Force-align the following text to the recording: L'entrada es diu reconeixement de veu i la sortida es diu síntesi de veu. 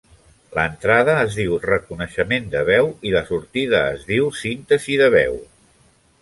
L'entrada 0.53 1.17
es 1.25 1.35
diu 1.39 1.57
reconeixement 1.65 2.47
de 2.55 2.63
veu 2.71 2.89
i 3.11 3.13
la 3.17 3.21
sortida 3.29 3.83
es 3.93 4.09
diu 4.09 4.33
síntesi 4.41 4.99
de 5.05 5.13
veu. 5.19 5.39